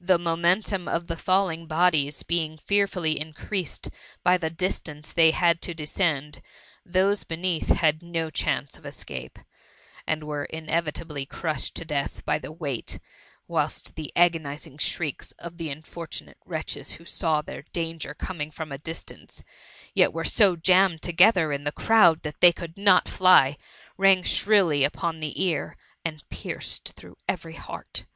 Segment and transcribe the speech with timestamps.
[0.00, 3.90] The momentum of the falling bodies being fearfully increased
[4.24, 6.40] by the distance they had to descend^
[6.86, 9.44] those beneath had no chance of escape^
[10.06, 12.98] and were inevitably crushed to death by die wei^t,
[13.46, 16.62] whilst the agonizing shrieks of the unfortunate THE MUMMY.
[16.62, 19.44] 283 wretches who saw their danger coming from a distance,
[19.92, 23.58] yet were so jammed together in the crowd that they eould not fly,
[23.98, 25.76] rang shrilly upon the ear,
[26.06, 28.06] and pierced through every heart.